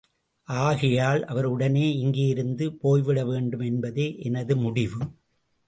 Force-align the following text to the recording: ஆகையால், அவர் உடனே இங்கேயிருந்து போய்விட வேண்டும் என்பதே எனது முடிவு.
ஆகையால், 0.47 1.25
அவர் 1.25 1.45
உடனே 1.45 1.85
இங்கேயிருந்து 2.03 2.67
போய்விட 2.79 3.25
வேண்டும் 3.25 3.59
என்பதே 3.59 4.15
எனது 4.19 4.55
முடிவு. 4.55 4.99